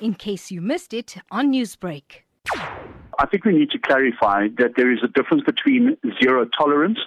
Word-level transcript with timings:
in 0.00 0.14
case 0.14 0.50
you 0.50 0.60
missed 0.60 0.92
it 0.92 1.16
on 1.30 1.52
Newsbreak. 1.52 2.22
I 3.18 3.26
think 3.26 3.44
we 3.44 3.52
need 3.52 3.70
to 3.70 3.78
clarify 3.78 4.48
that 4.58 4.72
there 4.76 4.92
is 4.92 4.98
a 5.02 5.08
difference 5.08 5.42
between 5.44 5.96
zero 6.22 6.46
tolerance 6.58 6.98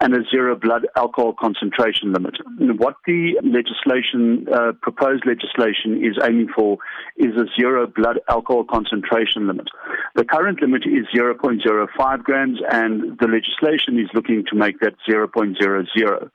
and 0.00 0.14
a 0.14 0.20
zero 0.30 0.54
blood 0.54 0.86
alcohol 0.96 1.34
concentration 1.38 2.12
limit. 2.12 2.36
What 2.78 2.94
the 3.06 3.34
legislation, 3.42 4.46
uh, 4.52 4.72
proposed 4.80 5.24
legislation 5.26 6.04
is 6.04 6.16
aiming 6.22 6.48
for 6.54 6.78
is 7.16 7.34
a 7.34 7.46
zero 7.58 7.88
blood 7.88 8.20
alcohol 8.30 8.64
concentration 8.64 9.48
limit. 9.48 9.66
The 10.14 10.24
current 10.24 10.62
limit 10.62 10.84
is 10.86 11.06
0.05 11.12 12.22
grams 12.22 12.58
and 12.70 13.18
the 13.18 13.26
legislation 13.26 13.98
is 13.98 14.08
looking 14.14 14.44
to 14.48 14.54
make 14.56 14.78
that 14.80 14.94
0.00. 15.08 16.30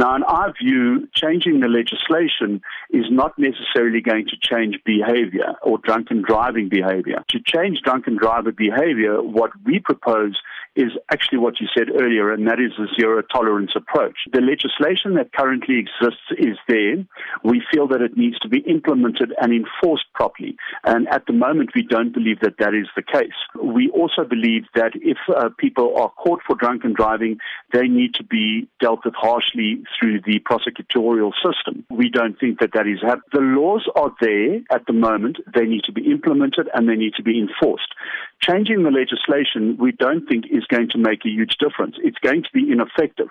Now, 0.00 0.16
in 0.16 0.22
our 0.22 0.54
view, 0.58 1.06
changing 1.14 1.60
the 1.60 1.68
legislation 1.68 2.62
is 2.88 3.04
not 3.10 3.38
necessarily 3.38 4.00
going 4.00 4.28
to 4.28 4.36
change 4.40 4.78
behavior 4.82 5.56
or 5.62 5.76
drunken 5.76 6.22
driving 6.22 6.70
behavior. 6.70 7.22
To 7.28 7.38
change 7.44 7.82
drunken 7.82 8.16
driver 8.16 8.50
behavior, 8.50 9.22
what 9.22 9.50
we 9.62 9.78
propose 9.78 10.40
is 10.76 10.92
actually 11.12 11.38
what 11.38 11.60
you 11.60 11.66
said 11.76 11.88
earlier, 12.00 12.32
and 12.32 12.46
that 12.46 12.60
is 12.60 12.72
a 12.78 12.86
zero 12.98 13.22
tolerance 13.22 13.72
approach. 13.74 14.16
The 14.32 14.40
legislation 14.40 15.14
that 15.14 15.32
currently 15.32 15.78
exists 15.78 16.26
is 16.38 16.56
there. 16.68 16.96
We 17.44 17.62
feel 17.72 17.88
that 17.88 18.02
it 18.02 18.16
needs 18.16 18.38
to 18.40 18.48
be 18.48 18.58
implemented 18.58 19.32
and 19.40 19.52
enforced 19.52 20.06
properly. 20.14 20.56
And 20.84 21.08
at 21.08 21.26
the 21.26 21.32
moment, 21.32 21.70
we 21.74 21.82
don't 21.82 22.14
believe 22.14 22.40
that 22.40 22.58
that 22.58 22.74
is 22.74 22.86
the 22.94 23.02
case. 23.02 23.34
We 23.60 23.90
also 23.90 24.24
believe 24.24 24.64
that 24.74 24.92
if 24.94 25.18
uh, 25.28 25.50
people 25.58 25.96
are 25.98 26.10
caught 26.10 26.40
for 26.46 26.54
drunken 26.54 26.92
driving, 26.92 27.38
they 27.72 27.88
need 27.88 28.14
to 28.14 28.24
be 28.24 28.68
dealt 28.80 29.04
with 29.04 29.14
harshly 29.14 29.82
through 29.98 30.20
the 30.22 30.40
prosecutorial 30.40 31.32
system. 31.34 31.84
We 31.90 32.10
don't 32.10 32.38
think 32.38 32.60
that 32.60 32.72
that 32.74 32.86
is 32.86 33.00
happening. 33.02 33.22
The 33.32 33.40
laws 33.40 33.88
are 33.96 34.12
there 34.20 34.60
at 34.70 34.86
the 34.86 34.92
moment. 34.92 35.38
They 35.54 35.64
need 35.64 35.84
to 35.84 35.92
be 35.92 36.10
implemented 36.10 36.68
and 36.74 36.88
they 36.88 36.94
need 36.94 37.14
to 37.14 37.22
be 37.22 37.38
enforced. 37.40 37.94
Changing 38.40 38.82
the 38.84 38.90
legislation, 38.90 39.76
we 39.78 39.92
don't 39.92 40.26
think 40.26 40.46
is 40.50 40.64
going 40.66 40.88
to 40.90 40.98
make 40.98 41.26
a 41.26 41.28
huge 41.28 41.56
difference. 41.58 41.96
It's 42.02 42.18
going 42.18 42.42
to 42.42 42.48
be 42.54 42.72
ineffective. 42.72 43.28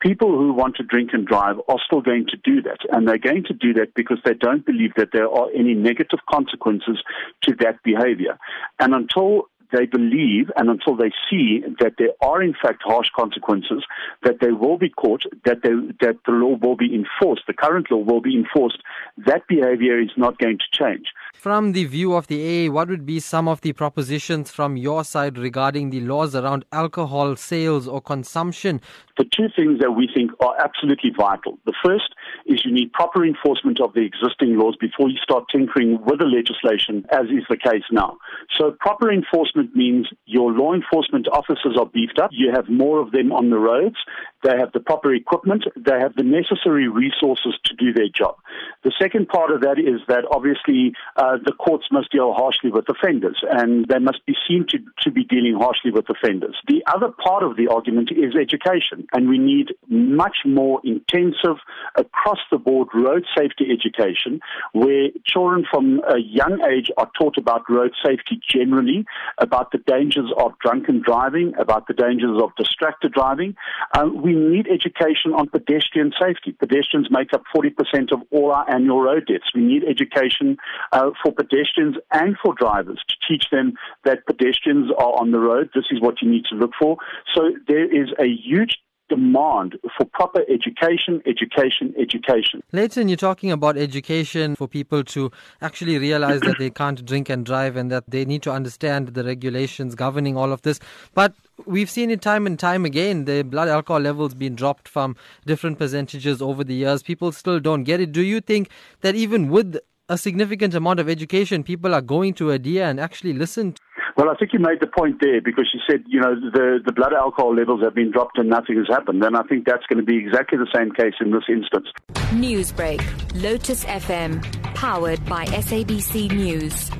People 0.00 0.36
who 0.36 0.52
want 0.52 0.76
to 0.76 0.82
drink 0.82 1.10
and 1.12 1.24
drive 1.24 1.56
are 1.68 1.78
still 1.86 2.00
going 2.00 2.26
to 2.26 2.36
do 2.36 2.60
that, 2.62 2.78
and 2.90 3.06
they're 3.06 3.18
going 3.18 3.44
to 3.44 3.54
do 3.54 3.72
that 3.74 3.94
because 3.94 4.18
they 4.24 4.34
don't 4.34 4.66
believe 4.66 4.94
that 4.96 5.10
there 5.12 5.28
are 5.28 5.48
any 5.54 5.74
negative 5.74 6.18
consequences 6.28 7.00
to 7.42 7.54
that 7.60 7.82
behavior. 7.84 8.36
And 8.80 8.94
until 8.94 9.44
they 9.72 9.86
believe 9.86 10.50
and 10.56 10.70
until 10.70 10.96
they 10.96 11.12
see 11.30 11.62
that 11.80 11.94
there 11.98 12.12
are 12.20 12.42
in 12.42 12.54
fact 12.54 12.82
harsh 12.84 13.08
consequences, 13.14 13.84
that 14.22 14.40
they 14.40 14.50
will 14.50 14.78
be 14.78 14.88
caught, 14.88 15.22
that 15.44 15.62
they, 15.62 15.70
that 16.00 16.16
the 16.26 16.32
law 16.32 16.56
will 16.60 16.76
be 16.76 16.94
enforced, 16.94 17.42
the 17.46 17.52
current 17.52 17.90
law 17.90 17.98
will 17.98 18.20
be 18.20 18.34
enforced, 18.36 18.82
that 19.18 19.46
behavior 19.46 20.00
is 20.00 20.10
not 20.16 20.38
going 20.38 20.58
to 20.58 20.64
change. 20.72 21.06
From 21.34 21.72
the 21.72 21.84
view 21.84 22.14
of 22.14 22.26
the 22.26 22.66
AA, 22.66 22.72
what 22.72 22.88
would 22.88 23.06
be 23.06 23.20
some 23.20 23.48
of 23.48 23.60
the 23.60 23.72
propositions 23.72 24.50
from 24.50 24.76
your 24.76 25.04
side 25.04 25.38
regarding 25.38 25.90
the 25.90 26.00
laws 26.00 26.34
around 26.34 26.64
alcohol 26.72 27.36
sales 27.36 27.86
or 27.86 28.00
consumption? 28.00 28.80
The 29.18 29.24
two 29.24 29.48
things 29.54 29.80
that 29.80 29.92
we 29.92 30.08
think 30.14 30.30
are 30.40 30.54
absolutely 30.58 31.10
vital. 31.16 31.58
The 31.66 31.74
first 31.84 32.14
is 32.46 32.64
you 32.64 32.72
need 32.72 32.92
proper 32.92 33.24
enforcement 33.24 33.80
of 33.80 33.92
the 33.92 34.00
existing 34.00 34.58
laws 34.58 34.76
before 34.80 35.08
you 35.08 35.18
start 35.22 35.44
tinkering 35.50 35.98
with 36.04 36.18
the 36.20 36.24
legislation, 36.24 37.04
as 37.10 37.26
is 37.26 37.44
the 37.48 37.56
case 37.56 37.84
now. 37.90 38.18
So 38.56 38.76
proper 38.80 39.12
enforcement 39.12 39.74
means 39.74 40.08
your 40.26 40.52
law 40.52 40.72
enforcement 40.72 41.28
officers 41.32 41.76
are 41.78 41.86
beefed 41.86 42.18
up. 42.18 42.30
You 42.32 42.52
have 42.54 42.68
more 42.68 43.00
of 43.00 43.10
them 43.10 43.32
on 43.32 43.50
the 43.50 43.58
roads. 43.58 43.96
They 44.44 44.56
have 44.56 44.72
the 44.72 44.80
proper 44.80 45.12
equipment. 45.12 45.64
They 45.76 45.98
have 45.98 46.14
the 46.14 46.22
necessary 46.22 46.88
resources 46.88 47.58
to 47.64 47.74
do 47.74 47.92
their 47.92 48.08
job. 48.14 48.36
The 48.84 48.92
second 49.00 49.28
part 49.28 49.50
of 49.50 49.62
that 49.62 49.78
is 49.78 50.00
that 50.06 50.24
obviously 50.30 50.94
uh, 51.18 51.36
the 51.44 51.52
courts 51.52 51.86
must 51.90 52.12
deal 52.12 52.32
harshly 52.32 52.70
with 52.70 52.88
offenders, 52.88 53.42
and 53.50 53.86
they 53.88 53.98
must 53.98 54.24
be 54.24 54.34
seen 54.46 54.64
to, 54.68 54.78
to 55.02 55.10
be 55.10 55.24
dealing 55.24 55.56
harshly 55.60 55.90
with 55.90 56.06
offenders. 56.08 56.56
The 56.68 56.82
other 56.86 57.08
part 57.08 57.42
of 57.42 57.56
the 57.56 57.66
argument 57.68 58.10
is 58.12 58.34
education, 58.40 59.06
and 59.12 59.28
we 59.28 59.38
need 59.38 59.74
much 59.88 60.38
more 60.46 60.80
intensive, 60.84 61.58
across 61.96 62.38
the 62.50 62.58
board 62.58 62.88
road 62.94 63.24
safety 63.36 63.66
education, 63.70 64.40
where 64.72 65.08
children 65.26 65.66
from 65.68 66.00
a 66.08 66.18
young 66.18 66.60
age 66.70 66.90
are 66.96 67.10
taught 67.18 67.36
about 67.36 67.68
road 67.68 67.92
safety 68.04 68.40
generally, 68.48 69.04
about 69.38 69.72
the 69.72 69.78
dangers 69.78 70.30
of 70.38 70.52
drunken 70.60 71.02
driving, 71.04 71.52
about 71.58 71.88
the 71.88 71.94
dangers 71.94 72.40
of 72.40 72.50
distracted 72.56 73.12
driving. 73.12 73.56
Um, 73.96 74.22
we 74.22 74.34
need 74.34 74.68
education 74.68 75.34
on 75.34 75.48
pedestrian 75.48 76.12
safety. 76.20 76.52
Pedestrians 76.52 77.08
make 77.10 77.32
up 77.32 77.42
40% 77.54 78.12
of 78.12 78.20
all 78.30 78.52
our 78.52 78.70
annual 78.70 79.00
road 79.00 79.26
deaths. 79.26 79.50
We 79.54 79.62
need 79.62 79.82
education 79.84 80.58
uh, 80.92 81.07
for 81.22 81.32
pedestrians 81.32 81.96
and 82.12 82.36
for 82.42 82.54
drivers 82.54 83.02
to 83.08 83.14
teach 83.28 83.50
them 83.50 83.74
that 84.04 84.26
pedestrians 84.26 84.90
are 84.98 85.18
on 85.18 85.30
the 85.30 85.38
road. 85.38 85.70
This 85.74 85.84
is 85.90 86.00
what 86.00 86.22
you 86.22 86.30
need 86.30 86.44
to 86.50 86.56
look 86.56 86.72
for. 86.78 86.96
So 87.34 87.52
there 87.66 87.84
is 87.84 88.08
a 88.18 88.26
huge 88.26 88.78
demand 89.08 89.76
for 89.96 90.04
proper 90.04 90.42
education, 90.48 91.22
education, 91.26 91.94
education. 91.98 92.62
Layton, 92.72 93.08
you're 93.08 93.16
talking 93.16 93.50
about 93.50 93.76
education 93.76 94.54
for 94.54 94.68
people 94.68 95.02
to 95.04 95.30
actually 95.62 95.98
realize 95.98 96.40
that 96.40 96.56
they 96.58 96.70
can't 96.70 97.04
drink 97.04 97.28
and 97.28 97.44
drive 97.44 97.76
and 97.76 97.90
that 97.90 98.04
they 98.08 98.24
need 98.24 98.42
to 98.42 98.52
understand 98.52 99.08
the 99.08 99.24
regulations 99.24 99.94
governing 99.94 100.36
all 100.36 100.52
of 100.52 100.62
this. 100.62 100.78
But 101.14 101.34
we've 101.66 101.90
seen 101.90 102.10
it 102.10 102.22
time 102.22 102.46
and 102.46 102.58
time 102.58 102.84
again. 102.84 103.24
The 103.24 103.42
blood 103.42 103.68
alcohol 103.68 104.00
levels 104.00 104.34
being 104.34 104.54
dropped 104.54 104.88
from 104.88 105.16
different 105.46 105.78
percentages 105.78 106.42
over 106.42 106.62
the 106.62 106.74
years. 106.74 107.02
People 107.02 107.32
still 107.32 107.60
don't 107.60 107.84
get 107.84 108.00
it. 108.00 108.12
Do 108.12 108.22
you 108.22 108.40
think 108.40 108.68
that 109.00 109.14
even 109.14 109.48
with 109.48 109.78
a 110.08 110.16
significant 110.16 110.74
amount 110.74 111.00
of 111.00 111.08
education, 111.08 111.62
people 111.62 111.94
are 111.94 112.00
going 112.00 112.34
to 112.34 112.50
adhere 112.50 112.84
and 112.84 112.98
actually 112.98 113.32
listen 113.32 113.74
well, 114.18 114.30
I 114.30 114.34
think 114.34 114.52
you 114.52 114.58
made 114.58 114.80
the 114.80 114.88
point 114.88 115.18
there 115.20 115.40
because 115.40 115.70
you 115.72 115.78
said, 115.88 116.02
you 116.08 116.18
know, 116.20 116.34
the, 116.34 116.80
the 116.84 116.90
blood 116.90 117.12
alcohol 117.12 117.54
levels 117.54 117.84
have 117.84 117.94
been 117.94 118.10
dropped 118.10 118.36
and 118.36 118.48
nothing 118.48 118.76
has 118.76 118.88
happened. 118.88 119.22
And 119.22 119.36
I 119.36 119.42
think 119.42 119.64
that's 119.64 119.86
going 119.86 120.00
to 120.00 120.04
be 120.04 120.16
exactly 120.18 120.58
the 120.58 120.66
same 120.74 120.90
case 120.90 121.14
in 121.20 121.30
this 121.30 121.44
instance. 121.48 121.86
Newsbreak, 122.34 123.00
Lotus 123.40 123.84
FM, 123.84 124.42
powered 124.74 125.24
by 125.26 125.44
SABC 125.46 126.32
News. 126.32 126.90